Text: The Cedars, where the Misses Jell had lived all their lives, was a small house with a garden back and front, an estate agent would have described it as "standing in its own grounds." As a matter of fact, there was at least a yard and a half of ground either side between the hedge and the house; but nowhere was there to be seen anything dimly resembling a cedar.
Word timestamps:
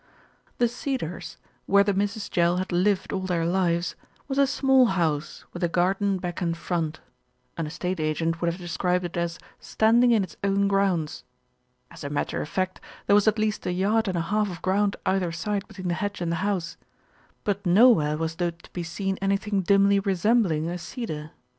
The 0.57 0.67
Cedars, 0.67 1.37
where 1.67 1.83
the 1.83 1.93
Misses 1.93 2.27
Jell 2.27 2.57
had 2.57 2.71
lived 2.71 3.13
all 3.13 3.19
their 3.27 3.45
lives, 3.45 3.95
was 4.27 4.39
a 4.39 4.47
small 4.47 4.87
house 4.87 5.45
with 5.53 5.63
a 5.63 5.67
garden 5.69 6.17
back 6.17 6.41
and 6.41 6.57
front, 6.57 6.99
an 7.55 7.67
estate 7.67 7.99
agent 7.99 8.41
would 8.41 8.49
have 8.51 8.59
described 8.59 9.05
it 9.05 9.15
as 9.15 9.37
"standing 9.59 10.09
in 10.09 10.23
its 10.23 10.37
own 10.43 10.67
grounds." 10.67 11.23
As 11.91 12.03
a 12.03 12.09
matter 12.09 12.41
of 12.41 12.49
fact, 12.49 12.81
there 13.05 13.15
was 13.15 13.27
at 13.27 13.37
least 13.37 13.67
a 13.67 13.71
yard 13.73 14.07
and 14.07 14.17
a 14.17 14.21
half 14.21 14.49
of 14.49 14.63
ground 14.63 14.95
either 15.05 15.31
side 15.31 15.67
between 15.67 15.89
the 15.89 15.93
hedge 15.93 16.19
and 16.19 16.31
the 16.31 16.37
house; 16.37 16.77
but 17.43 17.63
nowhere 17.63 18.17
was 18.17 18.37
there 18.37 18.53
to 18.53 18.73
be 18.73 18.81
seen 18.81 19.19
anything 19.21 19.61
dimly 19.61 19.99
resembling 19.99 20.67
a 20.67 20.79
cedar. 20.79 21.29